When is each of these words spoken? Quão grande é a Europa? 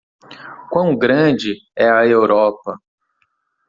Quão 0.71 0.97
grande 0.97 1.53
é 1.77 1.87
a 1.87 2.03
Europa? 2.07 2.75